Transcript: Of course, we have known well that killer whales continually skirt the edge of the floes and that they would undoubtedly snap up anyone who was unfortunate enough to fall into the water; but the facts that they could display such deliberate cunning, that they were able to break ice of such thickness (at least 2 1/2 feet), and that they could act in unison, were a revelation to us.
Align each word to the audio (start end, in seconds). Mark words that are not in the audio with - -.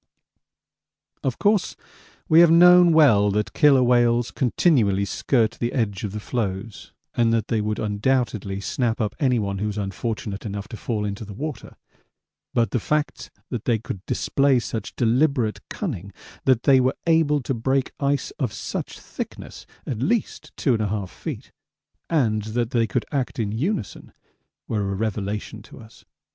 Of 1.23 1.37
course, 1.37 1.75
we 2.27 2.39
have 2.39 2.49
known 2.49 2.91
well 2.91 3.29
that 3.29 3.53
killer 3.53 3.83
whales 3.83 4.31
continually 4.31 5.05
skirt 5.05 5.51
the 5.59 5.73
edge 5.73 6.03
of 6.03 6.11
the 6.11 6.19
floes 6.19 6.91
and 7.13 7.31
that 7.31 7.49
they 7.49 7.61
would 7.61 7.77
undoubtedly 7.77 8.59
snap 8.61 8.99
up 8.99 9.13
anyone 9.19 9.59
who 9.59 9.67
was 9.67 9.77
unfortunate 9.77 10.43
enough 10.43 10.67
to 10.69 10.75
fall 10.75 11.05
into 11.05 11.23
the 11.23 11.35
water; 11.35 11.75
but 12.51 12.71
the 12.71 12.79
facts 12.79 13.29
that 13.51 13.65
they 13.65 13.77
could 13.77 14.03
display 14.07 14.57
such 14.57 14.95
deliberate 14.95 15.59
cunning, 15.69 16.11
that 16.45 16.63
they 16.63 16.79
were 16.79 16.95
able 17.05 17.39
to 17.43 17.53
break 17.53 17.91
ice 17.99 18.31
of 18.39 18.51
such 18.51 18.99
thickness 18.99 19.67
(at 19.85 19.99
least 19.99 20.51
2 20.57 20.77
1/2 20.79 21.09
feet), 21.09 21.51
and 22.09 22.41
that 22.55 22.71
they 22.71 22.87
could 22.87 23.05
act 23.11 23.37
in 23.37 23.51
unison, 23.51 24.13
were 24.67 24.81
a 24.91 24.95
revelation 24.95 25.61
to 25.61 25.79
us. 25.79 26.05